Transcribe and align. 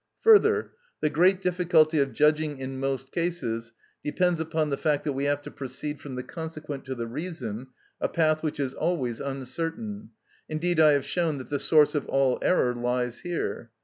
Further, 0.23 0.71
the 0.99 1.11
great 1.11 1.43
difficulty 1.43 1.99
of 1.99 2.11
judging 2.11 2.57
in 2.57 2.79
most 2.79 3.11
cases 3.11 3.71
depends 4.03 4.39
upon 4.39 4.71
the 4.71 4.77
fact 4.77 5.03
that 5.03 5.13
we 5.13 5.25
have 5.25 5.43
to 5.43 5.51
proceed 5.51 6.01
from 6.01 6.15
the 6.15 6.23
consequent 6.23 6.85
to 6.85 6.95
the 6.95 7.05
reason, 7.05 7.67
a 8.01 8.09
path 8.09 8.41
which 8.41 8.59
is 8.59 8.73
always 8.73 9.19
uncertain; 9.19 10.09
indeed 10.49 10.79
I 10.79 10.93
have 10.93 11.05
shown 11.05 11.37
that 11.37 11.51
the 11.51 11.59
source 11.59 11.93
of 11.93 12.07
all 12.07 12.39
error 12.41 12.73
lies 12.73 13.19
here. 13.19 13.69